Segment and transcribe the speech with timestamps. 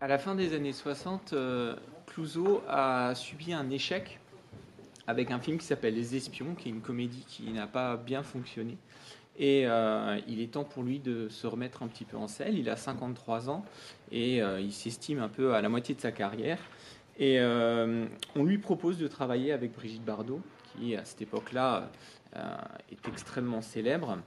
[0.00, 1.74] À la fin des années 60, euh,
[2.06, 4.20] Clouseau a subi un échec
[5.08, 8.22] avec un film qui s'appelle Les Espions, qui est une comédie qui n'a pas bien
[8.22, 8.78] fonctionné.
[9.40, 12.56] Et euh, il est temps pour lui de se remettre un petit peu en selle.
[12.56, 13.64] Il a 53 ans
[14.12, 16.60] et euh, il s'estime un peu à la moitié de sa carrière.
[17.18, 20.40] Et on lui propose de travailler avec Brigitte Bardot,
[20.70, 21.90] qui à cette époque-là
[22.92, 24.18] est extrêmement célèbre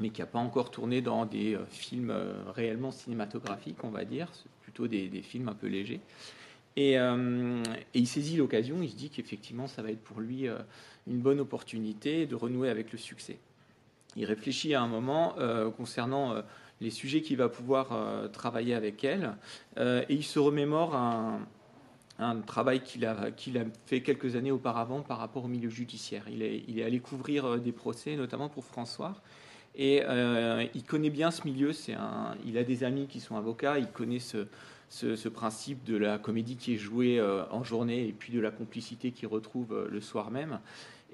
[0.00, 2.10] mais qui n'a pas encore tourné dans des films
[2.54, 4.28] réellement cinématographiques, on va dire,
[4.72, 6.00] plutôt des, films un peu légers.
[6.78, 7.62] Euh,
[7.94, 10.46] et, il saisit l'occasion, il se dit qu'effectivement, ça va être pour lui
[11.06, 13.38] une bonne opportunité de renouer avec le succès.
[14.16, 15.36] Il réfléchit à un moment
[15.76, 16.34] concernant
[16.80, 19.36] les sujets qu'il va pouvoir travailler avec elle,
[19.78, 23.16] et il se remémore un, travail qu'il a,
[23.86, 26.24] fait quelques années auparavant par rapport au milieu judiciaire.
[26.28, 29.14] Il est allé couvrir des procès, notamment pour François,
[29.74, 31.72] et euh, il connaît bien ce milieu.
[32.44, 33.78] Il a des amis qui sont avocats.
[33.78, 38.32] Il connaît ce, principe de la comédie qui est jouée euh, en journée et puis
[38.32, 40.60] de la complicité qu'il retrouve euh, le soir même.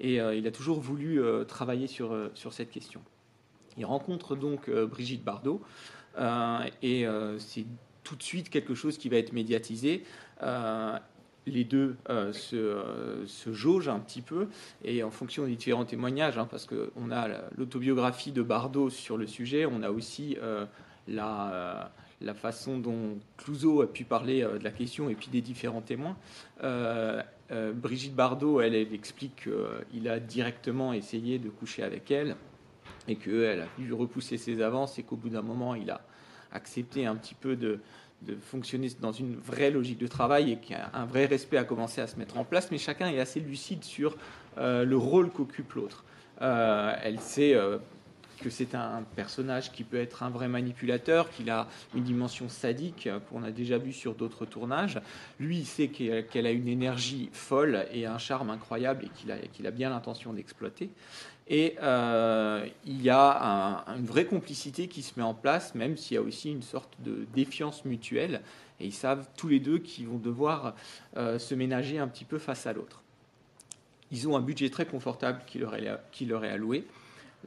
[0.01, 3.01] Et il a toujours voulu travailler sur cette question.
[3.75, 5.61] Il rencontre donc Brigitte Bardot
[6.81, 7.05] et
[7.37, 7.65] c'est
[8.05, 10.05] tout de suite quelque chose qui va être médiatisé
[11.45, 14.47] les deux euh, euh, se, jaugent un petit peu,
[14.83, 19.27] et en fonction des différents témoignages, hein, parce qu'on a l'autobiographie de Bardot sur le
[19.27, 20.65] sujet, on a aussi euh,
[21.07, 25.81] la, la, façon dont Clouseau a pu parler de la question, et puis des différents
[25.81, 26.15] témoins.
[27.73, 29.47] Brigitte Bardot, elle, elle explique
[29.91, 32.35] qu'il a directement essayé de coucher avec elle,
[33.07, 36.01] et qu'elle a pu repousser ses avances, et qu'au bout d'un moment, il a
[36.51, 37.79] accepté un petit peu de
[38.21, 42.07] de fonctionner dans une vraie logique de travail et qu'un vrai respect a commencé à
[42.07, 44.17] se mettre en place, mais chacun est assez lucide sur
[44.57, 46.03] euh, le rôle qu'occupe l'autre.
[46.41, 47.77] Euh, elle sait euh,
[48.39, 53.09] que c'est un personnage qui peut être un vrai manipulateur, qu'il a une dimension sadique
[53.29, 54.99] qu'on a déjà vu sur d'autres tournages.
[55.39, 59.71] Lui, il sait qu'elle a une énergie folle et un charme incroyable et qu'il a,
[59.71, 60.89] bien l'intention d'exploiter.
[61.47, 66.15] Et euh, il y a une vraie complicité qui se met en place, même s'il
[66.15, 68.41] y a aussi une sorte de défiance mutuelle.
[68.79, 70.75] Et ils savent tous les deux qu'ils vont devoir
[71.17, 73.01] euh, se ménager un petit peu face à l'autre.
[74.11, 75.59] Ils ont un budget très confortable qui
[76.25, 76.85] leur est alloué.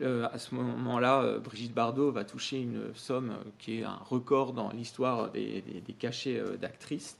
[0.01, 4.71] Euh, à ce moment-là, Brigitte Bardot va toucher une somme qui est un record dans
[4.71, 5.63] l'histoire des,
[5.99, 7.19] cachets d'actrices.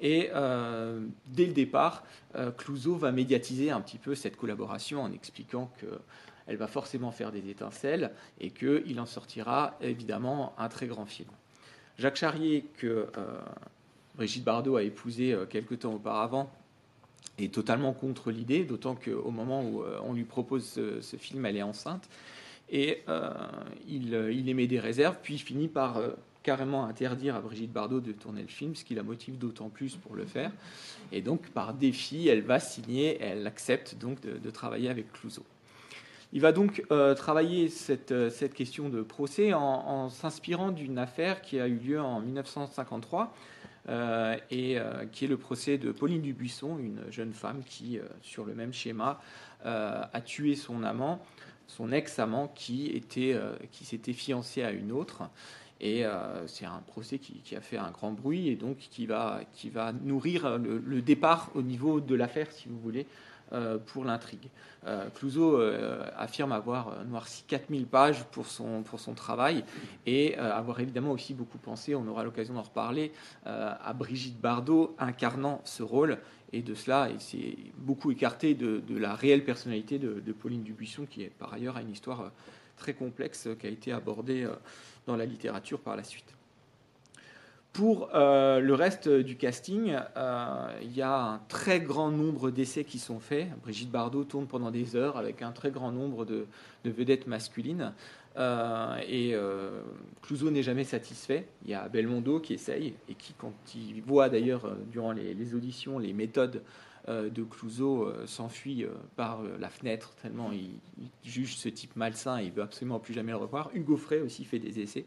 [0.00, 2.04] Et euh, dès le départ,
[2.34, 7.30] euh, Clouseau va médiatiser un petit peu cette collaboration en expliquant qu'elle va forcément faire
[7.30, 8.10] des étincelles
[8.40, 11.30] et qu'il en sortira évidemment un très grand film.
[11.96, 13.40] Jacques Charrier, que euh,
[14.16, 16.50] Brigitte Bardot a épousé quelque temps auparavant,
[17.38, 21.62] est totalement contre l'idée, d'autant qu'au moment où on lui propose ce, film, elle est
[21.62, 22.08] enceinte.
[22.70, 23.02] Et
[23.88, 26.00] il, il, émet des réserves, puis finit par
[26.44, 29.96] carrément interdire à Brigitte Bardot de tourner le film, ce qui la motive d'autant plus
[29.96, 30.52] pour le faire.
[31.10, 35.44] Et donc, par défi, elle va signer, elle accepte donc de, travailler avec Clouseau.
[36.32, 41.40] Il va donc euh, travailler cette, euh, cette, question de procès en, s'inspirant d'une affaire
[41.40, 43.26] qui a eu lieu en 1953 euh,
[43.88, 44.78] et
[45.12, 49.20] qui est le procès de Pauline Dubuisson, une jeune femme qui, sur le même schéma,
[49.64, 51.22] a tué son amant,
[51.66, 53.38] son ex-amant qui, était,
[53.72, 55.22] qui s'était fiancé à une autre.
[55.80, 59.40] Et euh, c'est un procès qui, a fait un grand bruit et donc qui va,
[59.52, 63.06] qui va nourrir le, départ au niveau de l'affaire, si vous voulez, euh,
[63.86, 64.48] pour l'intrigue.
[64.86, 65.60] Euh, Clouseau
[66.16, 69.64] affirme avoir noirci 4000 pages pour son, pour son travail
[70.06, 73.12] et avoir évidemment aussi beaucoup pensé, on aura l'occasion d'en reparler,
[73.44, 76.18] à Brigitte Bardot incarnant ce rôle.
[76.52, 81.06] Et de cela, il s'est beaucoup écarté de, la réelle personnalité de, de, Pauline Dubuisson,
[81.06, 82.30] qui est par ailleurs a une histoire
[82.76, 84.46] très complexe qui a été abordée
[85.06, 86.33] dans la littérature par la suite.
[87.74, 92.84] Pour euh, le reste du casting, euh, il y a un très grand nombre d'essais
[92.84, 93.48] qui sont faits.
[93.62, 96.46] Brigitte Bardot tourne pendant des heures avec un très grand nombre de,
[96.84, 97.92] vedettes masculines.
[98.36, 99.34] Euh, et
[100.22, 101.48] Clouseau n'est jamais satisfait.
[101.64, 105.98] Il y a Belmondo qui essaye et qui, quand il voit d'ailleurs durant les, auditions
[105.98, 106.62] les méthodes
[107.08, 108.86] de Clouseau, s'enfuit
[109.16, 110.78] par la fenêtre tellement il,
[111.24, 113.70] juge ce type malsain et il veut absolument plus jamais le revoir.
[113.74, 115.06] Hugo Frey aussi fait des essais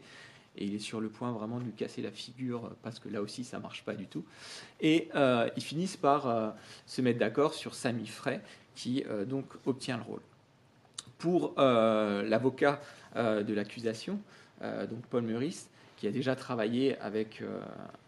[0.58, 3.22] et il est sur le point vraiment de lui casser la figure parce que là
[3.22, 4.24] aussi ça marche pas du tout.
[4.80, 6.50] Et euh, ils finissent par euh,
[6.86, 8.40] se mettre d'accord sur Samy Frey
[8.74, 10.20] qui euh, donc obtient le rôle.
[11.18, 12.80] Pour l'avocat
[13.16, 14.20] de l'accusation,
[14.62, 17.42] donc Paul Meurice, qui a déjà travaillé avec,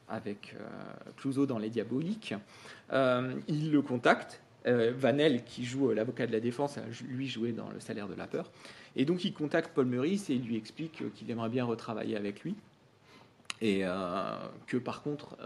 [0.09, 0.55] avec
[1.49, 2.37] dans Les Diaboliques,
[2.93, 4.41] il le contacte.
[4.65, 8.29] Vanel, qui joue l'avocat de la défense, a lui joué dans Le salaire de la
[8.29, 8.53] peur.
[8.97, 12.43] Et donc il contacte Paul Meurice et il lui explique qu'il aimerait bien retravailler avec
[12.43, 12.55] lui.
[13.63, 13.83] Et
[14.67, 15.37] que par contre,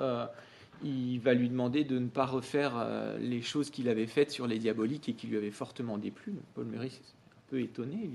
[0.82, 4.58] il va lui demander de ne pas refaire les choses qu'il avait faites sur les
[4.58, 6.34] diaboliques et qui lui avaient fortement déplu.
[6.54, 8.08] Paul Meurice est un peu étonné,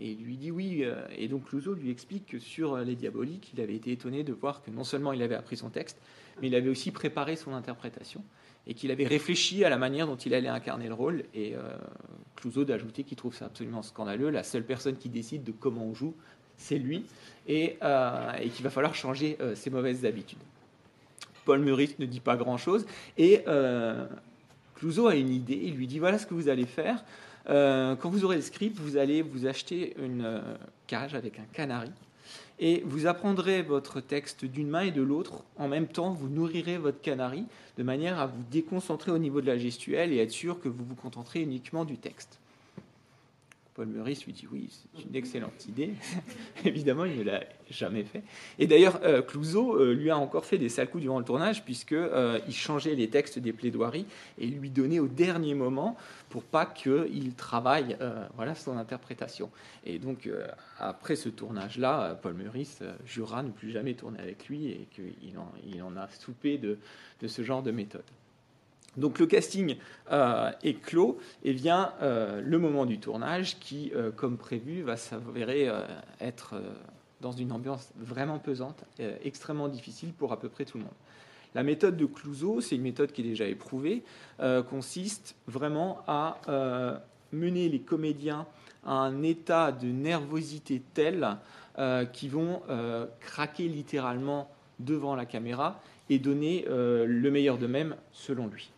[0.00, 0.84] et lui dit oui.
[1.16, 4.62] Et donc Clouseau lui explique que sur les diaboliques, il avait été étonné de voir
[4.62, 6.00] que non seulement il avait appris son texte,
[6.40, 8.24] mais il avait aussi préparé son interprétation
[8.66, 11.24] et qu'il avait réfléchi à la manière dont il allait incarner le rôle.
[11.34, 11.60] Et euh,
[12.34, 14.30] Clouseau d'ajouter qu'il trouve ça absolument scandaleux.
[14.30, 16.14] La seule personne qui décide de comment on joue,
[16.56, 17.04] c'est lui,
[17.46, 20.38] et, euh, qu'il va falloir changer euh, ses mauvaises habitudes.
[21.44, 22.86] Paul Meurice ne dit pas grand-chose,
[23.16, 23.44] et
[24.74, 25.60] Clouseau a une idée.
[25.62, 27.04] Il lui dit voilà ce que vous allez faire.
[27.46, 30.42] quand vous aurez le script, vous allez vous acheter une
[30.88, 31.92] cage avec un canari
[32.58, 35.44] et vous apprendrez votre texte d'une main et de l'autre.
[35.56, 37.44] En même temps, vous nourrirez votre canari
[37.76, 40.84] de manière à vous déconcentrer au niveau de la gestuelle et être sûr que vous
[40.84, 42.38] vous contenterez uniquement du texte.
[43.76, 45.92] Paul Meurice lui dit oui, c'est une excellente idée.
[46.64, 48.22] Évidemment, il ne l'a jamais fait.
[48.58, 51.62] Et d'ailleurs, euh, Clouseau euh, lui a encore fait des sales coups durant le tournage,
[51.62, 54.06] puisqu'il euh, changeait les textes des plaidoiries
[54.38, 55.98] et lui donnait au dernier moment
[56.30, 57.98] pour pas qu'il travaille
[58.34, 59.50] voilà, son interprétation.
[59.84, 60.28] Et donc,
[60.78, 65.52] après ce tournage-là, Paul Meurice jura ne plus jamais tourner avec lui et qu'il en,
[65.66, 66.78] il en a soupé de
[67.26, 68.02] ce genre de méthode.
[68.96, 69.76] Donc le casting
[70.10, 74.96] euh, est clos et vient euh, le moment du tournage qui, euh, comme prévu, va
[74.96, 75.70] s'avérer
[76.20, 76.54] être
[77.20, 78.84] dans une ambiance vraiment pesante,
[79.24, 80.92] extrêmement difficile pour à peu près tout le monde.
[81.54, 84.04] La méthode de Clouseau, c'est une méthode qui est déjà éprouvée,
[84.68, 86.40] consiste vraiment à
[87.32, 88.46] mener les comédiens
[88.84, 91.38] à un état de nervosité tel
[92.12, 92.60] qu'ils vont
[93.20, 98.70] craquer littéralement devant la caméra et donner le meilleur d'eux-mêmes selon lui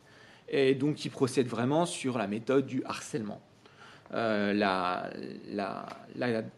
[0.48, 3.40] et donc qui procède vraiment sur la méthode du harcèlement.
[4.14, 5.10] Euh, la,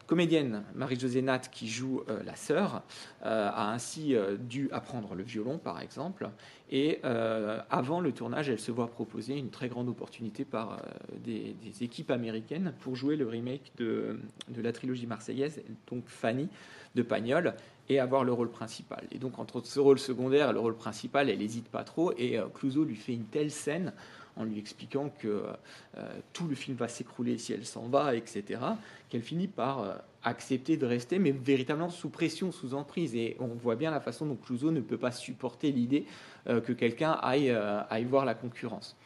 [0.07, 2.83] comédienne Marie-Josée Nat, qui joue euh, la sœur,
[3.25, 6.29] euh, a ainsi dû apprendre le violon, par exemple.
[6.71, 10.81] Et avant le tournage, elle se voit proposer une très grande opportunité par
[11.25, 16.49] des, équipes américaines pour jouer le remake de, de, la trilogie marseillaise, donc Fanny
[16.95, 17.55] de Pagnol
[17.91, 19.03] et avoir le rôle principal.
[19.11, 22.39] Et donc entre ce rôle secondaire et le rôle principal, elle n'hésite pas trop, et
[22.39, 23.93] euh, Clouseau lui fait une telle scène
[24.37, 25.43] en lui expliquant que
[25.99, 28.61] euh, tout le film va s'écrouler si elle s'en va, etc.,
[29.09, 33.17] qu'elle finit par euh, accepter de rester, mais véritablement sous pression, sous emprise.
[33.17, 36.05] Et on voit bien la façon dont Clouseau ne peut pas supporter l'idée
[36.47, 37.55] que quelqu'un aille,
[38.05, 38.97] voir la concurrence.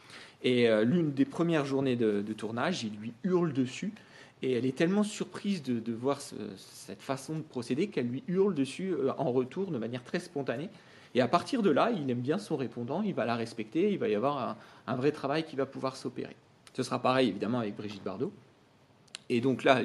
[0.43, 3.93] Et l'une des premières journées de, tournage, il lui hurle dessus
[4.41, 8.93] et elle est tellement surprise de, voir cette façon de procéder qu'elle lui hurle dessus
[8.93, 10.69] euh, en retour de manière très spontanée.
[11.13, 13.97] Et à partir de là, il aime bien son répondant, il va la respecter, il
[13.97, 16.35] va y avoir un, vrai travail qui va pouvoir s'opérer.
[16.73, 18.33] Ce sera pareil évidemment avec Brigitte Bardot.
[19.29, 19.79] Et donc là,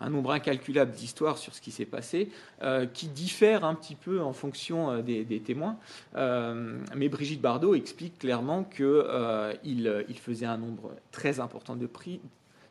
[0.00, 2.30] un nombre incalculable d'histoires sur ce qui s'est passé,
[2.62, 5.76] euh, qui diffèrent un petit peu en fonction euh, des, témoins.
[6.16, 12.18] mais Brigitte Bardot explique clairement qu'il il faisait un nombre très important de, prix,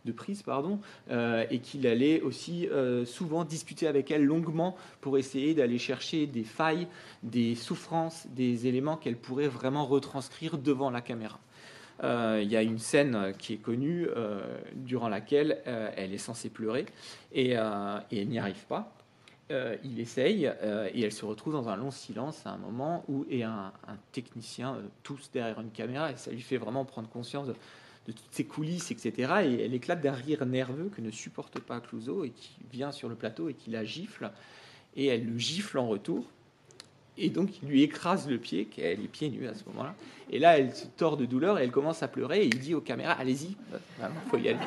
[0.05, 5.17] de prise, pardon, euh, et qu'il allait aussi euh, souvent discuter avec elle longuement pour
[5.17, 6.87] essayer d'aller chercher des failles,
[7.23, 11.39] des souffrances, des éléments qu'elle pourrait vraiment retranscrire devant la caméra.
[12.03, 14.07] Euh, il y a une scène qui est connue
[14.73, 16.85] durant laquelle elle est censée pleurer
[17.31, 18.91] et, elle n'y arrive pas.
[19.83, 23.43] il essaye et elle se retrouve dans un long silence à un moment où et
[23.43, 27.55] un, un technicien tous derrière une caméra et ça lui fait vraiment prendre conscience de,
[28.07, 29.33] de toutes ses coulisses, etc.
[29.43, 33.09] Et elle éclate d'un rire nerveux que ne supporte pas Clouseau et qui vient sur
[33.09, 34.31] le plateau et qui la gifle.
[34.95, 36.25] Et elle le gifle en retour.
[37.17, 39.93] Et donc, il lui écrase le pied, qu'elle est pieds nus à ce moment-là.
[40.31, 42.43] Et là, elle se tord de douleur et elle commence à pleurer.
[42.43, 43.55] Et il dit aux caméras Allez-y,
[43.99, 44.59] il faut y aller.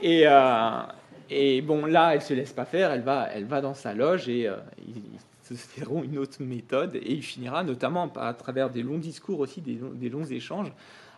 [0.00, 0.82] Et, euh,
[1.28, 2.92] et bon, là, elle se laisse pas faire.
[2.92, 5.02] Elle va, elle va dans sa loge et euh, ils,
[5.42, 6.94] se seront une autre méthode.
[6.96, 10.72] Et il finira notamment à travers des longs discours aussi, des longs échanges,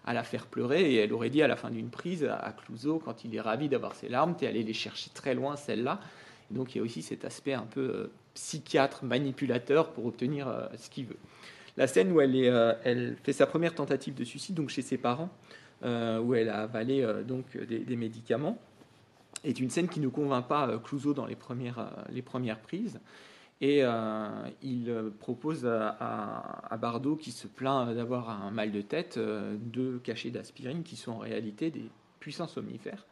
[0.05, 0.93] à la faire pleurer.
[0.93, 3.69] Et elle aurait dit à la fin d'une prise à Clouseau, quand il est ravi
[3.69, 6.01] d'avoir ses larmes, tu es allé les chercher très loin, celles-là.
[6.51, 10.67] Donc il y a aussi cet aspect un peu euh, psychiatre, manipulateur pour obtenir euh,
[10.77, 11.19] ce qu'il veut.
[11.77, 15.31] La scène où euh, elle fait sa première tentative de suicide, donc chez ses parents,
[15.83, 18.59] où elle a avalé donc des, médicaments,
[19.45, 23.01] est une scène qui ne convainc pas Clouseau dans les premières, les premières prises.
[23.63, 24.29] Et euh,
[24.63, 25.89] il euh, propose à,
[26.71, 30.97] à, Bardot, qui se plaint d'avoir un mal de tête, euh, deux cachets d'aspirine qui
[30.97, 31.85] sont en réalité des
[32.21, 33.05] puissants somnifères.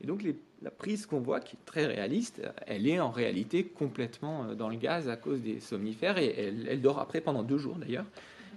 [0.00, 0.24] Et donc
[0.60, 4.76] la prise qu'on voit, qui est très réaliste, elle est en réalité complètement dans le
[4.76, 8.04] gaz à cause des somnifères et elle, dort après pendant deux jours d'ailleurs.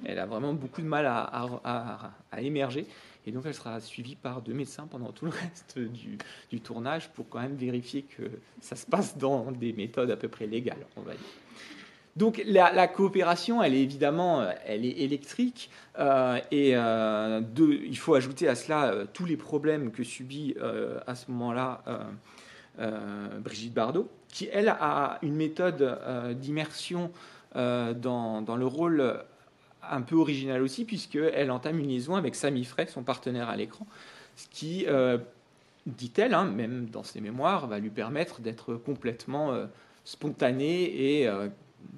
[0.04, 2.88] Elle a vraiment beaucoup de mal à, émerger.
[3.26, 7.30] Et donc elle sera suivie par deux médecins pendant tout le reste du, tournage pour
[7.30, 8.24] quand même vérifier que
[8.62, 11.22] ça se passe dans des méthodes à peu près légales, on va dire.
[12.16, 15.70] Donc la, coopération, elle est évidemment, elle est électrique,
[16.52, 20.56] et il faut ajouter à cela tous les problèmes que subit
[21.08, 21.82] à ce moment-là
[23.42, 25.98] Brigitte Bardot, qui elle a une méthode
[26.42, 27.12] d'immersion
[27.56, 29.24] dans, dans, le rôle
[29.84, 33.86] un peu original aussi, puisqu'elle entame une liaison avec Sami Frey, son partenaire à l'écran,
[34.36, 35.18] ce qui, euh,
[35.86, 39.66] dit-elle, hein, même dans ses mémoires, va lui permettre d'être complètement euh,
[40.06, 41.48] spontanée et euh,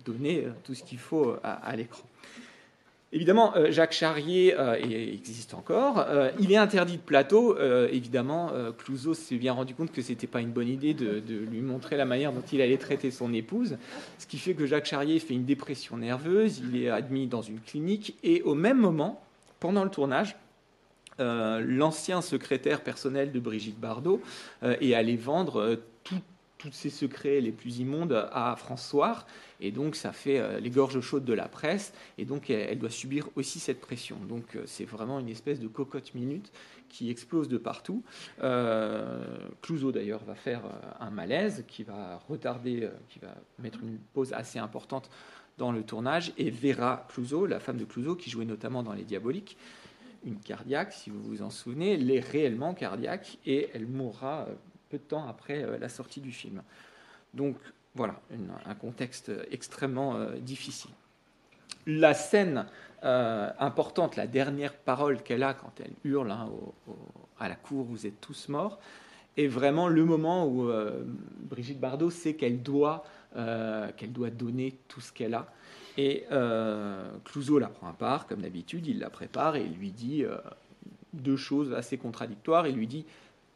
[0.05, 2.03] donner tout ce qu'il faut à l'écran.
[3.13, 5.99] Évidemment, euh, Jacques Charrier euh, existe encore.
[5.99, 7.57] Euh, il est interdit de plateau.
[7.59, 11.61] évidemment, Clouseau s'est bien rendu compte que ce n'était pas une bonne idée de, lui
[11.61, 13.77] montrer la manière dont il allait traiter son épouse.
[14.17, 16.59] Ce qui fait que Jacques Charrier fait une dépression nerveuse.
[16.59, 18.15] Il est admis dans une clinique.
[18.23, 19.21] Et au même moment,
[19.59, 20.35] pendant le tournage,
[21.19, 24.21] l'ancien secrétaire personnel de Brigitte Bardot
[24.63, 25.77] est allé vendre
[26.61, 29.25] tous ses secrets les plus immondes à François
[29.61, 31.93] et donc, ça fait euh, les gorges chaudes de la presse.
[32.17, 34.17] Et donc, elle, doit subir aussi cette pression.
[34.27, 36.51] Donc, euh, c'est vraiment une espèce de cocotte minute
[36.89, 38.03] qui explose de partout.
[38.43, 39.23] Euh,
[39.61, 40.63] Clouseau, d'ailleurs, va faire
[40.99, 45.09] un malaise qui va retarder, qui va mettre une pause assez importante
[45.57, 46.33] dans le tournage.
[46.37, 49.57] Et Vera Clouseau, la femme de Clouseau, qui jouait notamment dans Les Diaboliques,
[50.25, 54.47] une cardiaque, si vous vous en souvenez, elle est réellement cardiaque et elle mourra
[54.91, 56.61] peu de temps après la sortie du film.
[57.33, 57.55] Donc
[57.95, 58.15] voilà,
[58.65, 60.91] un contexte extrêmement euh, difficile.
[61.87, 62.67] La scène
[63.03, 66.49] euh, importante, la dernière parole qu'elle a quand elle hurle hein,
[67.39, 68.79] à la cour, vous êtes tous morts,
[69.37, 71.03] est vraiment le moment où euh,
[71.39, 73.03] Brigitte Bardot sait qu'elle doit,
[73.95, 75.47] qu'elle doit donner tout ce qu'elle a.
[75.97, 76.25] Et
[77.23, 80.25] Clouseau la prend à part, comme d'habitude, il la prépare et lui dit
[81.13, 82.67] deux choses assez contradictoires.
[82.67, 83.05] Il lui dit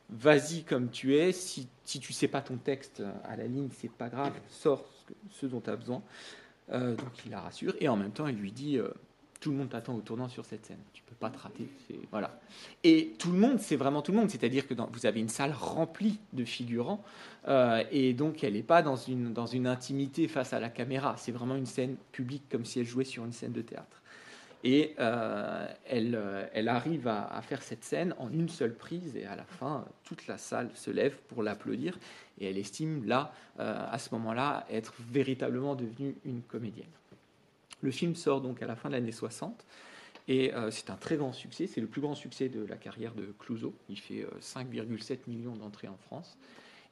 [0.09, 1.31] vas-y comme tu es.
[1.31, 4.85] Si, si tu sais pas ton texte à la ligne, c'est pas grave, sors
[5.31, 6.01] ce, dont tu as besoin.
[6.71, 8.89] Euh, donc il la rassure et en même temps il lui dit euh,
[9.39, 10.79] tout le monde t'attend au tournant sur cette scène.
[10.91, 11.67] Tu peux pas te rater.
[12.09, 12.39] Voilà.
[12.83, 14.31] Et tout le monde, c'est vraiment tout le monde.
[14.31, 17.03] C'est-à-dire que vous avez une salle remplie de figurants
[17.47, 21.15] euh, et donc elle n'est pas dans une, dans une intimité face à la caméra.
[21.17, 24.01] C'est vraiment une scène publique comme si elle jouait sur une scène de théâtre.
[24.65, 29.23] Et euh, elle, euh, elle, arrive à, faire cette scène en une seule prise, et
[29.25, 31.99] à la fin, toute la salle se lève pour l'applaudir,
[32.39, 36.89] et elle estime là, euh, à ce moment-là, être véritablement devenue une comédienne.
[37.81, 39.63] Le film sort donc à la fin de l'année 60,
[40.27, 43.31] et c'est un très grand succès, c'est le plus grand succès de la carrière de
[43.37, 46.39] Clouseau, il fait 5,7 millions d'entrées en France.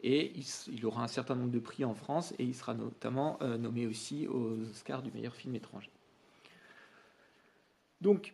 [0.04, 0.34] Et
[0.72, 4.28] il, aura un certain nombre de prix en France et il sera notamment nommé aussi
[4.28, 5.90] aux Oscars du meilleur film étranger.
[8.04, 8.34] Donc,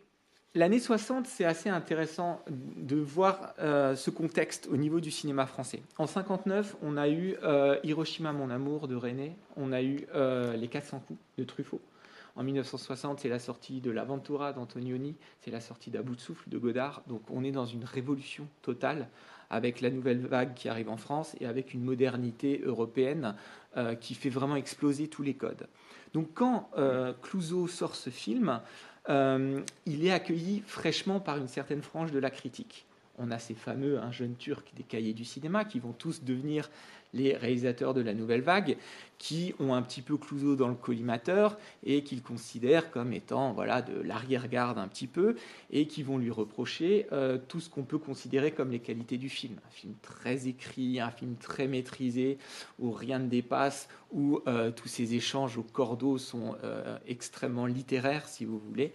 [0.56, 5.80] l'année 60, c'est assez intéressant de voir euh, ce contexte au niveau du cinéma français.
[5.96, 10.56] En 59, on a eu euh, Hiroshima, mon amour de René, on a eu euh,
[10.56, 11.80] Les 400 coups de Truffaut.
[12.34, 16.48] En 1960, c'est la sortie de L'Aventura d'Antonioni, c'est la sortie d'À bout de souffle
[16.50, 17.02] de Godard.
[17.06, 19.06] Donc on est dans une révolution totale
[19.50, 23.34] avec la nouvelle vague qui arrive en France et avec une modernité européenne
[24.00, 25.66] qui fait vraiment exploser tous les codes.
[26.14, 26.70] Donc quand
[27.20, 28.58] Clouseau sort ce film, euh,
[29.08, 32.86] il est accueilli fraîchement par une certaine frange de la critique.
[33.22, 36.70] On a ces fameux un jeune turc des cahiers du cinéma qui vont tous devenir
[37.12, 38.76] les réalisateurs de la nouvelle vague,
[39.18, 43.82] qui ont un petit peu Clouseau dans le collimateur et qu'ils considèrent comme étant voilà
[43.82, 45.36] de l'arrière-garde un petit peu
[45.70, 49.28] et qui vont lui reprocher euh, tout ce qu'on peut considérer comme les qualités du
[49.28, 49.56] film.
[49.66, 52.38] Un film très écrit, un film très maîtrisé,
[52.78, 58.28] où rien ne dépasse, où euh, tous ces échanges au cordeau sont euh, extrêmement littéraires,
[58.28, 58.92] si vous voulez.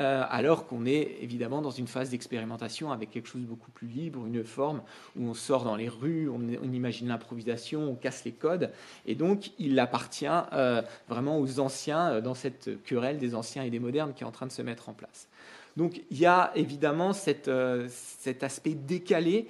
[0.00, 3.88] Euh, alors qu'on est évidemment dans une phase d'expérimentation avec quelque chose de beaucoup plus
[3.88, 4.80] libre, une forme
[5.16, 6.40] où on sort dans les rues, on,
[6.72, 8.70] imagine l'improvisation, on casse les codes,
[9.04, 10.80] et donc il appartient euh,
[11.10, 14.30] vraiment aux anciens euh, dans cette querelle des anciens et des modernes qui est en
[14.30, 15.28] train de se mettre en place.
[15.76, 19.48] Donc il y a évidemment cet aspect décalé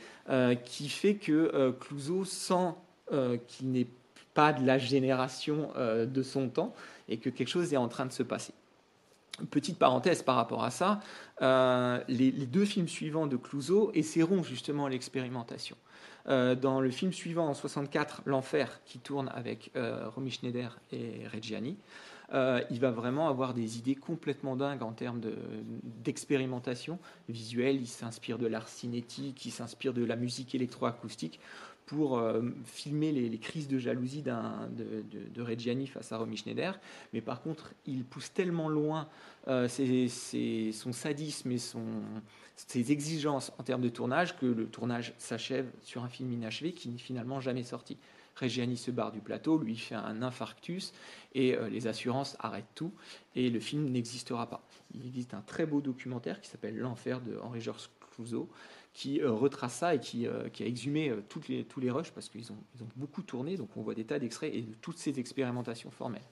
[0.64, 2.74] qui fait que Clouseau sent
[3.48, 3.88] qu'il n'est
[4.32, 6.74] pas de la génération de son temps
[7.08, 8.52] et que quelque chose est en train de se passer.
[9.50, 11.00] Petite parenthèse par rapport à ça,
[11.40, 15.76] euh, les, deux films suivants de Clouseau essaieront justement l'expérimentation.
[16.28, 21.26] Euh, dans le film suivant en 64, L'Enfer, qui tourne avec euh, Romy Schneider et
[21.32, 21.78] Reggiani,
[22.70, 25.20] il va vraiment avoir des idées complètement dingues en termes
[26.02, 26.98] d'expérimentation
[27.28, 27.76] visuelle.
[27.76, 31.40] Il s'inspire de l'art cinétique, il s'inspire de la musique électroacoustique
[31.86, 36.78] pour euh, filmer les, crises de jalousie de, Reggiani face à Romy Schneider.
[37.12, 39.08] Mais par contre, il pousse tellement loin
[39.48, 41.58] euh, son sadisme et
[42.56, 46.88] ses exigences en termes de tournage que le tournage s'achève sur un film inachevé qui
[46.88, 47.98] n'est finalement jamais sorti.
[48.36, 50.94] Reggiani se barre du plateau, lui fait un infarctus
[51.34, 52.92] et les assurances arrêtent tout
[53.34, 54.66] et le film n'existera pas.
[54.94, 58.48] Il existe un très beau documentaire qui s'appelle L'enfer de Henri Georges Clouzot
[58.92, 62.58] qui retrace ça et qui, a exhumé toutes les, tous les rushs parce qu'ils ont,
[62.76, 65.90] ils ont beaucoup tourné, donc on voit des tas d'extraits et de toutes ces expérimentations
[65.90, 66.22] formelles.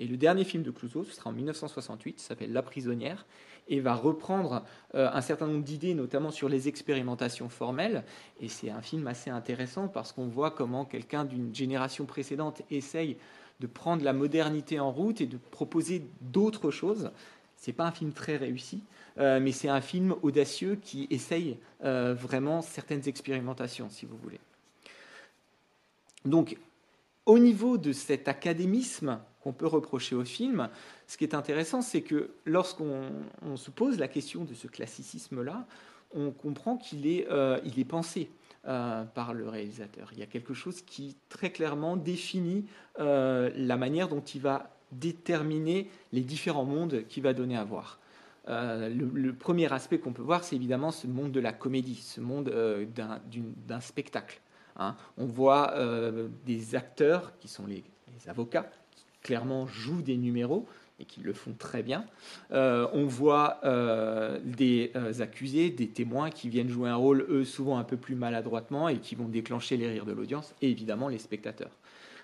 [0.00, 3.26] Et le dernier film de Clouseau, ce sera en 1968, s'appelle La prisonnière,
[3.68, 4.64] et va reprendre
[4.94, 8.02] euh, un certain nombre d'idées, notamment sur les expérimentations formelles.
[8.40, 13.18] Et c'est un film assez intéressant parce qu'on voit comment quelqu'un d'une génération précédente essaye
[13.60, 17.10] de prendre la modernité en route et de proposer d'autres choses.
[17.60, 18.82] C'est pas un film très réussi,
[19.18, 24.40] euh, mais c'est un film audacieux qui essaye euh, vraiment certaines expérimentations, si vous voulez.
[26.24, 26.56] Donc,
[27.26, 30.70] au niveau de cet académisme qu'on peut reprocher au film,
[31.06, 33.10] ce qui est intéressant, c'est que lorsqu'on
[33.56, 35.66] se pose la question de ce classicisme-là,
[36.14, 38.30] on comprend qu'il est, euh, est, pensé
[38.62, 40.10] par le réalisateur.
[40.12, 42.66] Il y a quelque chose qui très clairement définit
[42.98, 47.98] la manière dont il va déterminer les différents mondes qu'il va donner à voir.
[48.48, 52.52] le, premier aspect qu'on peut voir, c'est évidemment ce monde de la comédie, ce monde
[52.94, 54.40] d'un spectacle.
[54.76, 54.96] Hein.
[55.18, 55.74] On voit
[56.46, 57.84] des acteurs qui sont les
[58.28, 58.70] avocats,
[59.22, 60.66] clairement jouent des numéros
[61.00, 62.04] et qui le font très bien.
[62.52, 67.44] Euh, on voit euh, des euh, accusés, des témoins qui viennent jouer un rôle, eux,
[67.44, 71.08] souvent un peu plus maladroitement et qui vont déclencher les rires de l'audience et évidemment
[71.08, 71.76] les spectateurs.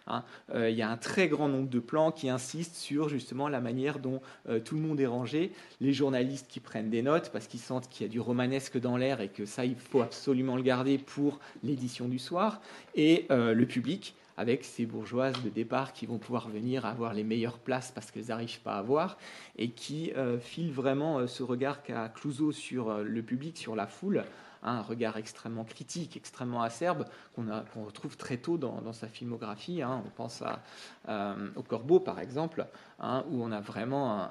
[0.07, 0.23] Hein.
[0.55, 3.99] Il y a un très grand nombre de plans qui insistent sur justement la manière
[3.99, 4.21] dont
[4.65, 5.53] tout le monde est rangé.
[5.81, 8.97] Les journalistes qui prennent des notes parce qu'ils sentent qu'il y a du romanesque dans
[8.97, 12.61] l'air et que ça, il faut absolument le garder pour l'édition du soir.
[12.95, 17.59] Et le public avec ces bourgeoises de départ qui vont pouvoir venir avoir les meilleures
[17.59, 19.19] places parce qu'elles n'arrivent pas à voir,
[19.57, 23.77] et qui euh, filent vraiment euh, ce regard qu'a Clouseau sur euh, le public, sur
[23.77, 24.25] la foule,
[24.67, 29.83] un regard extrêmement critique, extrêmement acerbe, qu'on retrouve très tôt dans, sa filmographie.
[29.83, 30.03] Hein.
[30.07, 32.67] On pense à, au Corbeau, par exemple,
[33.01, 34.29] hein, où on a vraiment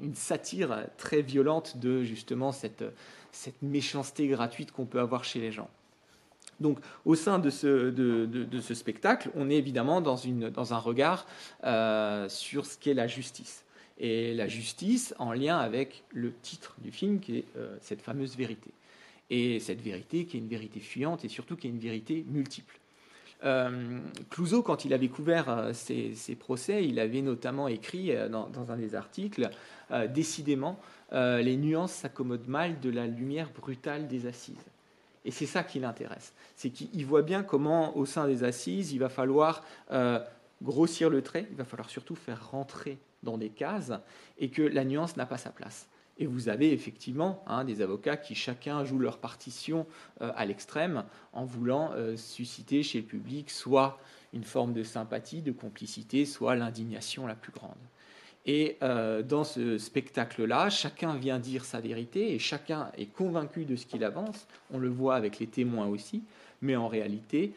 [0.00, 2.84] une, satire très violente de justement cette,
[3.30, 5.68] cette méchanceté gratuite qu'on peut avoir chez les gens.
[6.62, 11.26] Donc, au sein de ce, spectacle, on est évidemment dans, un regard
[11.64, 13.64] euh, sur ce qu'est la justice.
[13.98, 18.36] Et la justice en lien avec le titre du film, qui est euh, cette fameuse
[18.36, 18.70] vérité.
[19.30, 22.78] Et cette vérité qui est une vérité fuyante et surtout qui est une vérité multiple.
[23.44, 23.98] Euh,
[24.30, 28.94] Clouseau, quand il avait couvert ses, procès, il avait notamment écrit dans, dans un des
[28.94, 29.48] articles
[30.10, 30.78] Décidément,
[31.12, 34.64] les nuances s'accommodent mal de la lumière brutale des assises.
[35.24, 36.32] Et c'est ça qui l'intéresse.
[36.56, 40.20] C'est qu'il voit bien comment, au sein des assises, il va falloir euh,
[40.62, 43.92] grossir le trait, il va falloir surtout faire rentrer dans des cases,
[44.38, 45.86] et que la nuance n'a pas sa place.
[46.22, 49.88] Et vous avez effectivement hein, des avocats qui chacun joue leur partition
[50.20, 53.98] euh, à l'extrême en voulant euh, susciter chez le public soit
[54.32, 57.72] une forme de sympathie, de complicité, soit l'indignation la plus grande.
[58.46, 63.74] Et euh, dans ce spectacle-là, chacun vient dire sa vérité et chacun est convaincu de
[63.74, 64.46] ce qu'il avance.
[64.70, 66.22] On le voit avec les témoins aussi,
[66.60, 67.52] mais en réalité,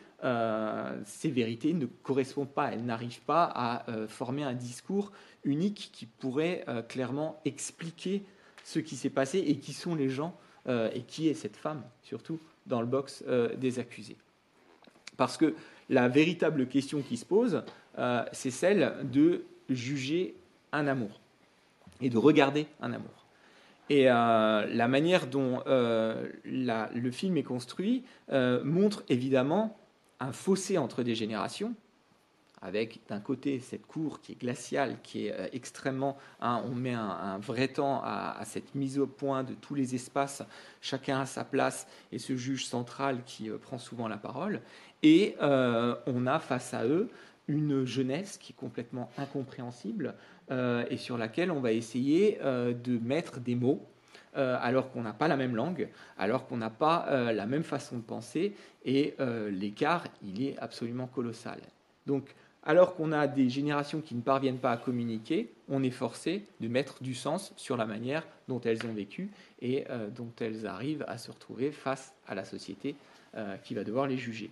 [1.03, 5.11] ces vérités ne correspondent pas, elles n'arrivent pas à former un discours
[5.43, 8.23] unique qui pourrait clairement expliquer
[8.65, 10.35] ce qui s'est passé et qui sont les gens
[10.67, 13.23] et qui est cette femme, surtout dans le box
[13.57, 14.17] des accusés.
[15.15, 15.53] Parce que
[15.89, 17.63] la véritable question qui se pose,
[18.31, 20.33] c'est celle de juger
[20.71, 21.21] un amour
[22.01, 23.25] et de regarder un amour.
[23.89, 29.77] Et euh, la manière dont euh, le film est construit euh, montre évidemment
[30.19, 31.75] un fossé entre des générations,
[32.65, 36.17] avec d'un côté cette cour qui est glaciale, qui est extrêmement...
[36.41, 40.43] Hein, on met un, vrai temps à, cette mise au point de tous les espaces,
[40.81, 44.61] chacun à sa place, et ce juge central qui prend souvent la parole.
[45.03, 47.09] Et on a face à eux
[47.47, 50.15] une jeunesse qui est complètement incompréhensible,
[50.51, 53.85] euh, et sur laquelle on va essayer euh, de mettre des mots
[54.37, 57.97] euh, alors qu'on n'a pas la même langue, alors qu'on n'a pas la même façon
[57.97, 59.15] de penser, et
[59.49, 61.59] l'écart, il est absolument colossal.
[62.05, 66.43] Donc, alors qu'on a des générations qui ne parviennent pas à communiquer, on est forcé
[66.59, 69.29] de mettre du sens sur la manière dont elles ont vécu
[69.61, 72.95] et dont elles arrivent à se retrouver face à la société
[73.63, 74.49] qui va devoir les juger.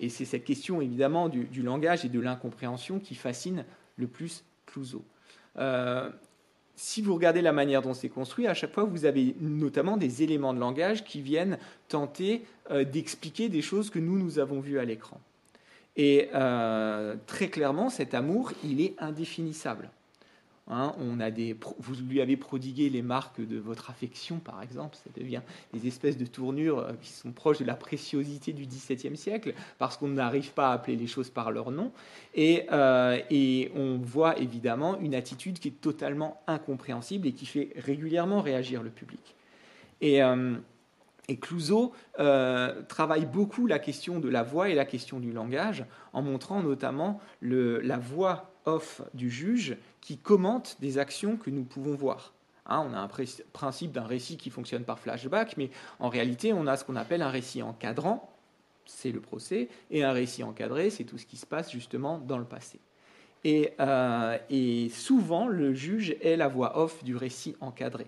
[0.00, 3.64] Et c'est cette question évidemment du, langage et de l'incompréhension qui fascine
[3.96, 5.04] le plus Clouseau.
[5.58, 6.10] Euh,
[6.74, 10.22] si vous regardez la manière dont c'est construit, à chaque fois, vous avez notamment des
[10.22, 14.78] éléments de langage qui viennent tenter euh, d'expliquer des choses que nous, nous avons vues
[14.78, 15.20] à l'écran.
[15.96, 19.90] Et euh, très clairement, cet amour, il est indéfinissable.
[20.72, 20.94] Hein.
[21.00, 24.96] on a des, vous lui avez prodigué les marques de votre affection, par exemple.
[24.96, 25.40] Ça devient
[25.72, 29.96] des espèces de tournures euh, qui sont proches de la préciosité du XVIIe siècle, parce
[29.96, 31.90] qu'on n'arrive pas à appeler les choses par leur nom.
[32.34, 37.72] Et, euh, et, on voit évidemment une attitude qui est totalement incompréhensible et qui fait
[37.74, 39.34] régulièrement réagir le public.
[40.00, 40.22] Et,
[41.30, 46.22] et Clouseau travaille beaucoup la question de la voix et la question du langage, en
[46.22, 52.34] montrant notamment la voix off du juge qui commente des actions que nous pouvons voir.
[52.66, 53.08] Hein, on a un
[53.52, 57.22] principe d'un récit qui fonctionne par flashback, mais en réalité, on a ce qu'on appelle
[57.22, 58.30] un récit encadrant,
[58.86, 62.38] c'est le procès, et un récit encadré, c'est tout ce qui se passe justement dans
[62.38, 62.80] le passé.
[63.42, 68.06] Et, euh, et, souvent, le juge est la voix off du récit encadré.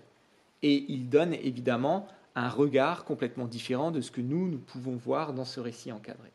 [0.61, 5.33] Et il donne évidemment un regard complètement différent de ce que nous, nous pouvons voir
[5.33, 6.31] dans ce récit encadré.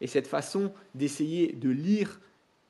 [0.00, 2.20] Et cette façon d'essayer de lire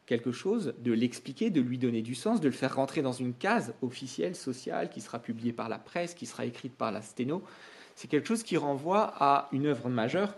[0.06, 3.32] quelque chose, de l'expliquer, de lui donner du sens, de le faire rentrer dans une
[3.32, 7.42] case officielle, sociale, qui sera publiée par la presse, qui sera écrite par la sténo.
[7.94, 10.34] C'est quelque chose qui renvoie à une œuvre majeure,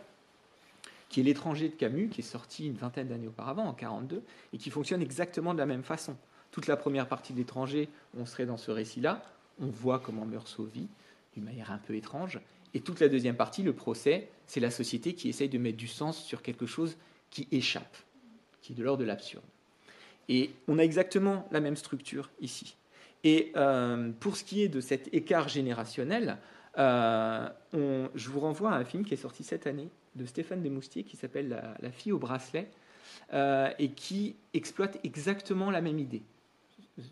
[1.08, 4.22] qui est L'étranger de Camus, qui est sorti une vingtaine d'années auparavant, en 1942,
[4.52, 6.16] et qui fonctionne exactement de la même façon.
[6.50, 9.22] Toute la première partie de L'étranger, on serait dans ce récit-là,
[9.60, 10.88] on voit comment meurt Sauvy,
[11.36, 12.40] d'une manière un peu étrange,
[12.74, 15.86] et toute la deuxième partie, le procès, c'est la société qui essaye de mettre du
[15.86, 16.96] sens sur quelque chose
[17.30, 17.96] qui échappe,
[18.62, 19.44] qui est de l'ordre de l'absurde.
[20.28, 22.76] Et on a exactement la même structure ici.
[23.24, 26.38] Et euh, pour ce qui est de cet écart générationnel,
[26.78, 31.04] euh, je vous renvoie à un film qui est sorti cette année de Stéphane Desmoustiers
[31.04, 32.68] qui s'appelle la, fille au bracelet
[33.32, 36.22] euh, et qui exploite exactement la même idée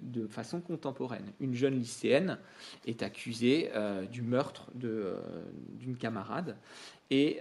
[0.01, 1.33] de façon contemporaine.
[1.41, 2.39] Une jeune lycéenne
[2.87, 3.71] est accusée
[4.11, 6.57] du meurtre d'une camarade
[7.11, 7.41] et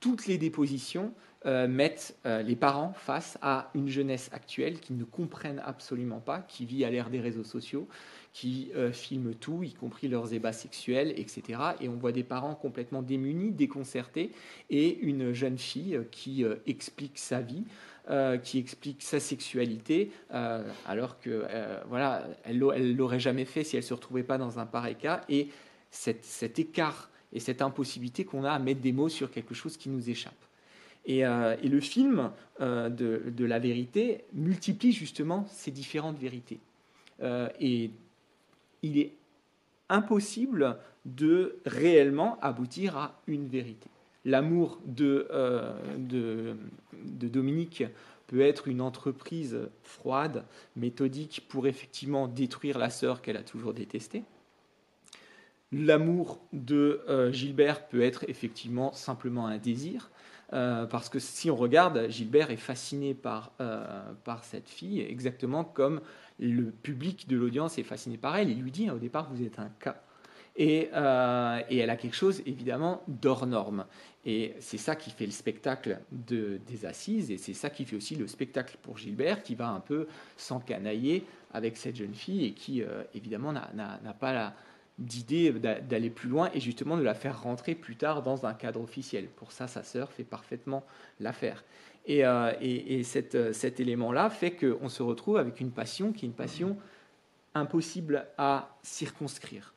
[0.00, 1.12] toutes les dépositions
[1.46, 6.40] euh, mettent euh, les parents face à une jeunesse actuelle qui ne comprennent absolument pas,
[6.40, 7.86] qui vit à l'ère des réseaux sociaux,
[8.32, 11.60] qui euh, filme tout, y compris leurs ébats sexuels, etc.
[11.80, 14.32] Et on voit des parents complètement démunis, déconcertés,
[14.68, 17.64] et une jeune fille qui explique sa vie.
[18.42, 20.10] Qui explique sa sexualité,
[20.86, 21.46] alors que
[21.88, 25.20] voilà, elle l'aurait jamais fait si elle se retrouvait pas dans un pareil cas.
[25.28, 25.48] Et
[25.90, 29.88] cet écart et cette impossibilité qu'on a à mettre des mots sur quelque chose qui
[29.88, 30.34] nous échappe.
[31.08, 36.58] Euh, et, le film euh, de, la vérité multiplie justement ces différentes vérités.
[37.22, 37.90] Euh, et
[38.82, 39.12] il est
[39.88, 43.88] impossible de réellement aboutir à une vérité.
[44.24, 45.28] L'amour de,
[45.96, 46.56] de,
[47.28, 47.84] Dominique
[48.26, 50.44] peut être une entreprise froide,
[50.76, 54.24] méthodique, pour effectivement détruire la sœur qu'elle a toujours détestée.
[55.72, 57.00] L'amour de
[57.30, 60.10] Gilbert peut être effectivement simplement un désir.
[60.54, 64.02] Euh, parce que si on regarde, Gilbert est fasciné par, euh,
[64.42, 66.00] cette fille, exactement comme
[66.38, 68.50] le public de l'audience est fasciné par elle.
[68.50, 70.02] Il lui dit au départ, vous êtes un cas.
[70.60, 73.86] Et, euh, et elle a quelque chose, évidemment, d'hors norme.
[74.26, 77.96] Et c'est ça qui fait le spectacle de, des assises, et c'est ça qui fait
[77.96, 82.52] aussi le spectacle pour Gilbert, qui va un peu s'encanailler avec cette jeune fille, et
[82.52, 82.82] qui,
[83.14, 84.52] évidemment, n'a pas
[84.98, 88.80] d'idée d'aller plus loin et justement de la faire rentrer plus tard dans un cadre
[88.80, 89.28] officiel.
[89.28, 90.84] Pour ça, sa sœur fait parfaitement
[91.20, 91.64] l'affaire.
[92.06, 96.34] Et, euh, et, cet élément-là fait qu'on se retrouve avec une passion qui est une
[96.34, 96.76] passion
[97.54, 99.74] impossible à circonscrire.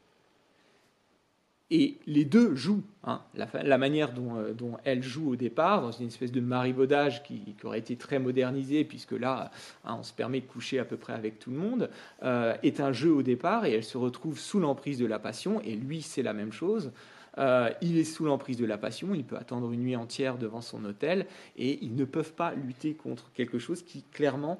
[1.74, 2.84] Et les deux jouent.
[3.06, 3.22] Hein.
[3.34, 7.80] La, manière euh, dont, elle joue au départ, dans une espèce de marivaudage qui, aurait
[7.80, 9.52] été très modernisé, puisque là,
[9.86, 11.90] hein, on se permet de coucher à peu près avec tout le monde,
[12.24, 15.62] euh, est un jeu au départ, et elle se retrouve sous l'emprise de la passion,
[15.62, 16.92] et lui, c'est la même chose.
[17.38, 20.60] Euh, il est sous l'emprise de la passion, il peut attendre une nuit entière devant
[20.60, 24.60] son hôtel, et ils ne peuvent pas lutter contre quelque chose qui clairement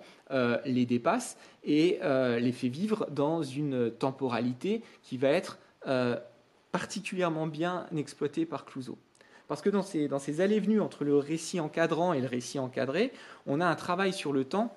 [0.66, 2.00] les dépasse et
[2.40, 5.58] les fait vivre dans une temporalité qui va être
[6.72, 8.98] particulièrement bien exploité par Clouseau.
[9.48, 13.12] Parce que dans ces, allées-venues entre le récit encadrant et le récit encadré,
[13.46, 14.74] on a un travail sur le temps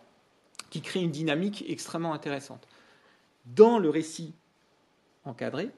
[0.71, 2.67] qui crée une dynamique extrêmement intéressante.
[3.47, 4.35] Dans le récit
[5.25, 5.71] encadré,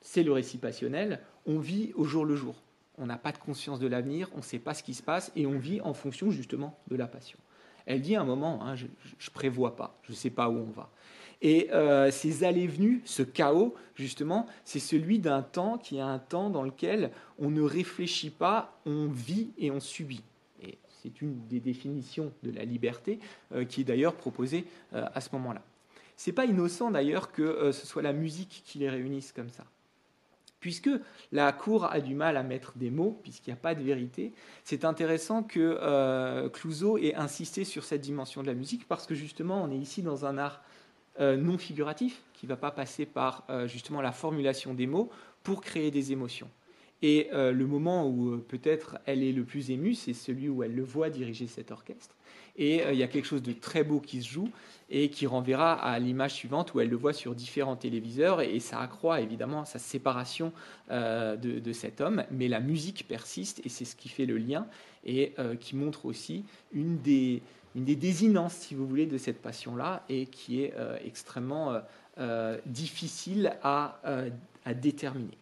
[0.00, 2.56] c'est le récit passionnel, on vit au jour le jour.
[2.98, 5.30] On n'a pas de conscience de l'avenir, on ne sait pas ce qui se passe
[5.36, 7.38] et on vit en fonction justement de la passion.
[7.86, 10.56] Elle dit à un moment, hein, je ne prévois pas, je ne sais pas où
[10.56, 10.90] on va.
[11.42, 16.50] Et euh, ces allées-venues, ce chaos, justement, c'est celui d'un temps qui est un temps
[16.50, 20.22] dans lequel on ne réfléchit pas, on vit et on subit.
[20.62, 23.18] Et c'est une des définitions de la liberté
[23.52, 25.62] euh, qui est d'ailleurs proposée euh, à ce moment-là.
[26.16, 29.64] C'est pas innocent d'ailleurs que ce soit la musique qui les réunisse comme ça.
[30.60, 30.90] Puisque
[31.32, 34.32] la cour a du mal à mettre des mots, puisqu'il n'y a pas de vérité,
[34.62, 39.64] c'est intéressant que Clouseau ait insisté sur cette dimension de la musique, parce que justement,
[39.64, 40.62] on est ici dans un art
[41.20, 45.10] non figuratif, qui ne va pas passer par justement la formulation des mots
[45.42, 46.48] pour créer des émotions.
[47.02, 50.84] Et le moment où peut-être elle est le plus émue, c'est celui où elle le
[50.84, 52.14] voit diriger cet orchestre.
[52.56, 54.48] Et il y a quelque chose de très beau qui se joue
[54.90, 58.78] et qui renverra à l'image suivante où elle le voit sur différents téléviseurs et, ça
[58.78, 60.52] accroît évidemment sa séparation
[60.90, 62.24] de, de, cet homme.
[62.30, 64.66] Mais la musique persiste et c'est ce qui fait le lien
[65.04, 67.42] et qui montre aussi une des,
[67.74, 71.80] une des désinences, si vous voulez, de cette passion-là et qui est euh, extrêmement euh,
[72.18, 74.00] euh, difficile à,
[74.64, 75.38] à, déterminer.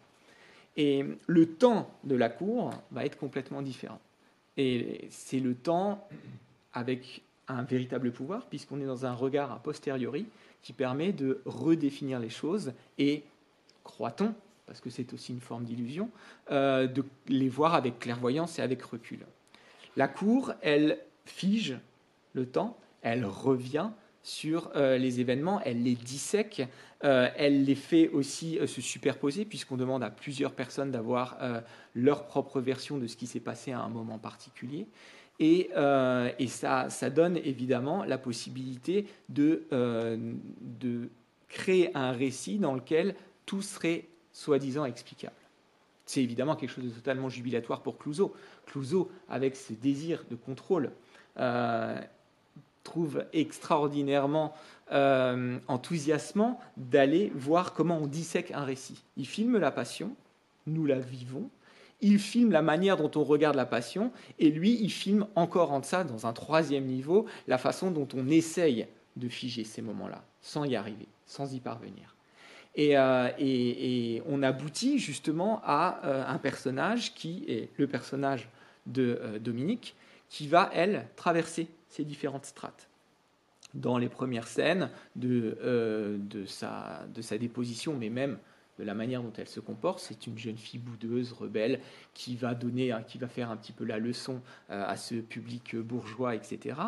[0.76, 4.00] Et le temps de la cour va être complètement différent.
[4.56, 6.06] Et c'est le temps
[6.72, 10.26] avec un véritable pouvoir, puisqu'on est dans un regard a posteriori
[10.62, 13.24] qui permet de redéfinir les choses et,
[13.82, 14.34] croit-on,
[14.66, 16.10] parce que c'est aussi une forme d'illusion,
[16.48, 19.18] de les voir avec clairvoyance et avec recul.
[19.96, 21.76] La cour, elle fige
[22.32, 23.90] le temps, elle revient
[24.22, 26.68] sur euh, les événements, elle les dissèque,
[27.04, 31.38] euh, elle les fait aussi euh, se superposer, puisqu'on demande à plusieurs personnes d'avoir
[31.94, 34.86] leur propre version de ce qui s'est passé à un moment particulier.
[35.38, 35.70] Et,
[36.48, 41.08] ça, donne évidemment la possibilité de, de
[41.48, 43.14] créer un récit dans lequel
[43.46, 45.34] tout serait soi-disant explicable.
[46.04, 48.34] C'est évidemment quelque chose de totalement jubilatoire pour Clouseau.
[48.66, 50.90] Clouseau, avec ce désir de contrôle,
[52.82, 54.54] trouve extraordinairement
[54.92, 59.04] euh, enthousiasmant d'aller voir comment on dissèque un récit.
[59.16, 60.16] Il filme la passion,
[60.66, 61.48] nous la vivons,
[62.00, 65.82] il filme la manière dont on regarde la passion, et lui, il filme encore en
[65.82, 70.64] ça, dans un troisième niveau, la façon dont on essaye de figer ces moments-là, sans
[70.64, 72.16] y arriver, sans y parvenir.
[72.74, 78.48] Et, euh, on aboutit justement à euh, un personnage qui est le personnage
[78.86, 79.94] de Dominique,
[80.28, 82.88] qui va, elle, traverser ces différentes strates.
[83.74, 88.38] Dans les premières scènes de, euh, de, sa, de sa déposition, mais même
[88.78, 91.80] de la manière dont elle se comporte, c'est une jeune fille boudeuse, rebelle,
[92.14, 95.76] qui va donner, qui va faire un petit peu la leçon euh, à ce public
[95.76, 96.80] bourgeois, etc.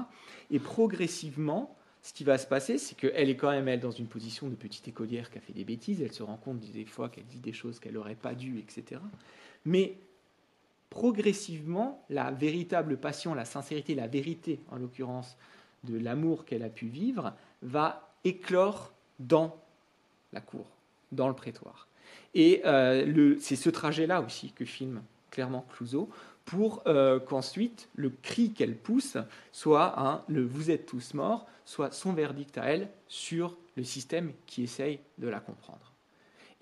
[0.51, 4.09] Et progressivement, ce qui va se passer, c'est qu'elle est quand même elle dans une
[4.09, 6.03] position de petite écolière qui a fait des bêtises.
[6.03, 9.01] Elle se rend compte des fois qu'elle dit des choses qu'elle n'aurait pas dû, etc.
[9.65, 9.99] Mais
[10.93, 15.39] progressivement, la véritable passion, la sincérité, la vérité, en l'occurrence,
[15.85, 19.57] de l'amour qu'elle a pu vivre, va éclore dans
[20.35, 20.67] la cour,
[21.11, 21.89] dans le prétoire.
[22.35, 26.11] Et euh, c'est ce trajet-là aussi que filme clairement Clouseau,
[26.45, 29.17] pour euh, qu'ensuite le cri qu'elle pousse
[29.51, 34.33] soit un le vous êtes tous morts, soit son verdict à elle sur le système
[34.45, 35.92] qui essaye de la comprendre.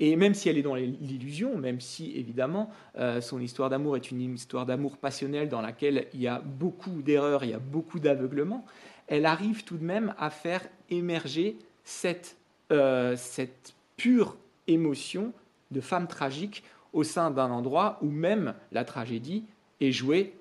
[0.03, 4.11] Et même si elle est dans l'illusion, même si évidemment euh, son histoire d'amour est
[4.11, 8.01] une histoire d'amour passionnel dans laquelle il y a beaucoup d'erreurs, il y a beaucoup
[8.01, 8.65] d'aveuglement,
[9.09, 12.39] elle arrive tout de même à faire émerger cette,
[12.73, 14.37] euh, cette pure
[14.67, 15.35] émotion
[15.71, 19.45] de femme tragique au sein d'un endroit où même la tragédie
[19.83, 20.33] est jouée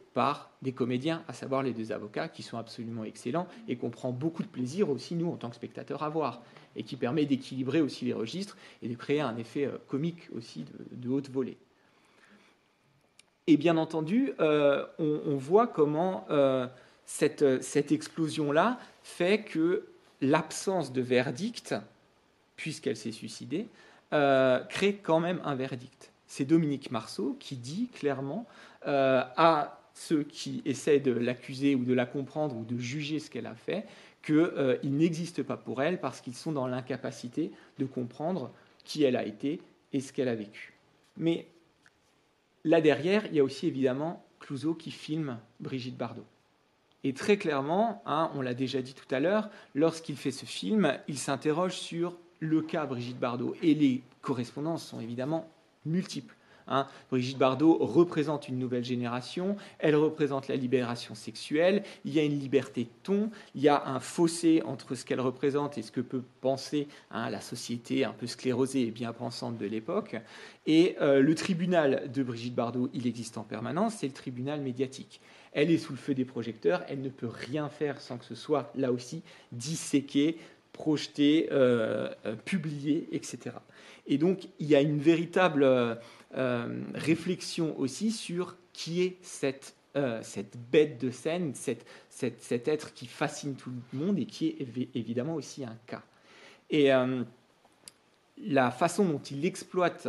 [0.62, 4.44] des comédiens, à savoir les deux avocats, qui sont absolument excellents et qu'on prend beaucoup
[4.44, 6.42] de plaisir aussi, nous, en tant que spectateurs, à voir
[6.76, 10.66] et qui permet d'équilibrer aussi les registres et de créer un effet euh, comique aussi
[10.92, 11.58] de, haute volée.
[13.48, 16.68] Et bien entendu, euh, on, voit comment euh,
[17.06, 19.88] cette, cette explosion-là fait que
[20.22, 21.74] l'absence de verdict,
[22.56, 23.68] puisqu'elle s'est suicidée,
[24.12, 26.12] crée quand même un verdict.
[26.28, 28.46] C'est Dominique Marceau qui dit clairement
[28.86, 33.46] à ceux qui essaient de l'accuser ou de la comprendre ou de juger ce qu'elle
[33.46, 33.86] a fait,
[34.24, 38.52] qu'ils euh, n'existent pas pour elle parce qu'ils sont dans l'incapacité de comprendre
[38.86, 40.74] qui elle a été et ce qu'elle a vécu.
[41.18, 41.48] Mais
[42.64, 46.26] là derrière, il y a aussi évidemment Clouseau qui filme Brigitte Bardot.
[47.04, 50.98] Et très clairement, hein, on l'a déjà dit tout à l'heure, lorsqu'il fait ce film,
[51.10, 53.54] il s'interroge sur le cas Brigitte Bardot.
[53.62, 55.50] Et les correspondances sont évidemment
[55.86, 56.36] multiples.
[56.70, 56.88] Hein.
[57.10, 62.40] Brigitte Bardot représente une nouvelle génération, elle représente la libération sexuelle, il y a une
[62.40, 66.02] liberté de ton, il y a un fossé entre ce qu'elle représente et ce que
[66.02, 70.16] peut penser hein, la société un peu sclérosée et bien pensante de l'époque.
[70.66, 75.20] Et euh, le tribunal de Brigitte Bardot, il existe en permanence, c'est le tribunal médiatique.
[75.52, 78.36] Elle est sous le feu des projecteurs, elle ne peut rien faire sans que ce
[78.36, 80.38] soit là aussi disséqué,
[80.74, 83.56] projeté, euh, euh, publié, etc.
[84.06, 86.00] Et donc il y a une véritable
[86.94, 93.08] réflexion aussi sur qui est cette, euh, cette bête de scène, cette, cet être qui
[93.08, 96.04] fascine tout le monde et qui est évidemment aussi un cas.
[96.70, 97.24] Et euh,
[98.38, 100.08] la façon dont il exploite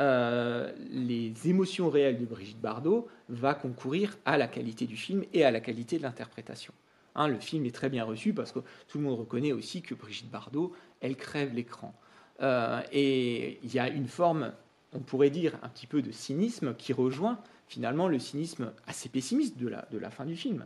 [0.00, 5.50] les émotions réelles de Brigitte Bardot va concourir à la qualité du film et à
[5.50, 6.72] la qualité de l'interprétation.
[7.16, 9.96] Hein, le film est très bien reçu parce que tout le monde reconnaît aussi que
[9.96, 11.92] Brigitte Bardot elle crève l'écran.
[12.40, 14.52] Euh, et il y a une forme,
[14.92, 19.58] on pourrait dire, un petit peu de cynisme qui rejoint finalement le cynisme assez pessimiste
[19.58, 20.64] de la, fin du film.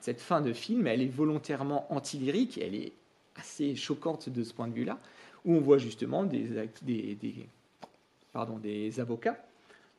[0.00, 2.92] Cette fin de film, elle est volontairement anti-lyrique, elle est
[3.36, 4.98] assez choquante de ce point de vue-là,
[5.44, 6.58] où on voit justement des
[8.98, 9.38] avocats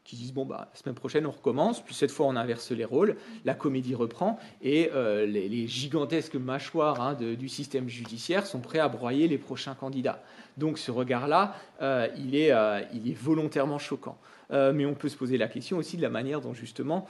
[0.06, 2.86] qui disent bon bah la semaine prochaine on recommence, puis cette fois on inverse les
[2.86, 8.80] rôles, la comédie reprend et euh, les, gigantesques mâchoires hein, du système judiciaire sont prêts
[8.80, 10.24] à broyer les prochains candidats.
[10.58, 14.18] Donc ce regard-là, euh, il, est, euh, il, est, volontairement choquant.
[14.52, 17.08] mais on peut se poser la question aussi de la manière dont justement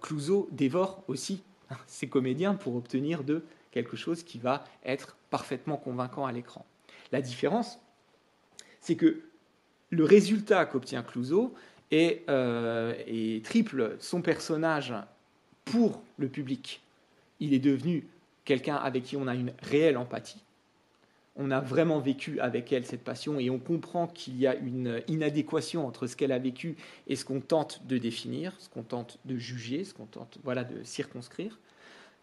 [0.00, 5.76] Clouseau dévore aussi hein, ses comédiens pour obtenir de quelque chose qui va être parfaitement
[5.76, 6.64] convaincant à l'écran.
[7.12, 7.78] La différence,
[8.80, 9.22] c'est que
[9.90, 11.54] le résultat qu'obtient Clouseau,
[11.92, 14.94] euh, et, triple son personnage
[15.64, 16.82] pour le public.
[17.40, 18.06] Il est devenu
[18.44, 20.42] quelqu'un avec qui on a une réelle empathie.
[21.36, 25.02] On a vraiment vécu avec elle cette passion et on comprend qu'il y a une
[25.08, 26.76] inadéquation entre ce qu'elle a vécu
[27.06, 30.64] et ce qu'on tente de définir, ce qu'on tente de juger, ce qu'on tente voilà,
[30.64, 31.58] de circonscrire.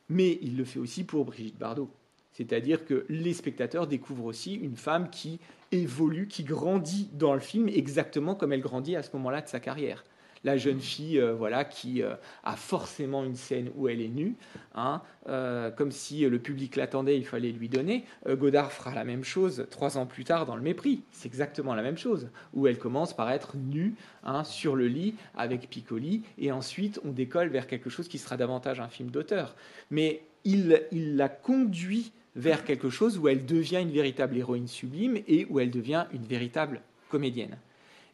[0.09, 1.89] Mais il le fait aussi pour Brigitte Bardot.
[2.33, 5.39] C'est-à-dire que les spectateurs découvrent aussi une femme qui
[5.71, 9.59] évolue, qui grandit dans le film exactement comme elle grandit à ce moment-là de sa
[9.59, 10.03] carrière.
[10.45, 12.13] La jeune fille, euh, voilà, qui euh,
[12.45, 14.35] a forcément une scène où elle est nue,
[14.73, 18.05] hein, euh, comme si le public l'attendait, il fallait lui donner.
[18.25, 21.01] Godard fera la même chose trois ans plus tard dans Le Mépris.
[21.11, 25.15] C'est exactement la même chose, où elle commence par être nue hein, sur le lit
[25.35, 29.55] avec Piccoli, et ensuite on décolle vers quelque chose qui sera davantage un film d'auteur.
[29.91, 35.17] Mais il, il la conduit vers quelque chose où elle devient une véritable héroïne sublime
[35.27, 37.57] et où elle devient une véritable comédienne.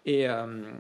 [0.06, 0.72] Et euh,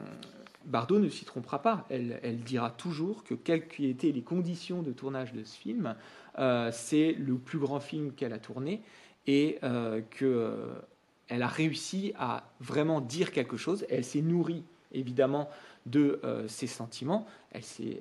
[0.66, 1.86] Bardot ne s'y trompera pas.
[1.90, 5.96] Elle, dira toujours que quelles qu'aient été les conditions de tournage de ce film,
[6.40, 8.82] euh, c'est le plus grand film qu'elle a tourné
[9.28, 13.86] et euh, qu'elle a réussi à vraiment dire quelque chose.
[13.90, 15.50] Elle s'est nourrie évidemment
[15.86, 17.28] de euh, ses sentiments.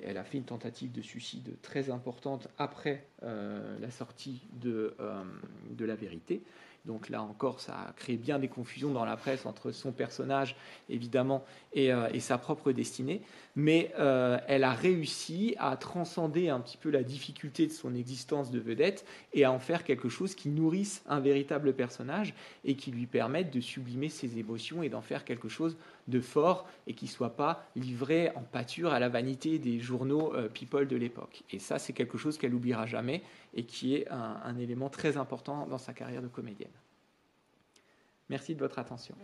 [0.03, 5.23] Elle, a fait une tentative de suicide très importante après euh, la sortie de, euh,
[5.69, 6.41] de La Vérité.
[6.85, 10.55] Donc là encore, ça a créé bien des confusions dans la presse entre son personnage,
[10.87, 11.43] évidemment,
[11.73, 13.23] et sa propre destinée.
[13.55, 18.59] Mais elle a réussi à transcender un petit peu la difficulté de son existence de
[18.59, 23.07] vedette et à en faire quelque chose qui nourrisse un véritable personnage et qui lui
[23.07, 27.09] permette de sublimer ses émotions et d'en faire quelque chose de fort et qui ne
[27.09, 31.43] soit pas livré en pâture à la vanité des journaux euh, people de l'époque.
[31.51, 35.65] Et ça, c'est quelque chose qu'elle n'oubliera jamais et qui est un, élément très important
[35.67, 36.71] dans sa carrière de comédienne.
[38.29, 39.15] Merci de votre attention.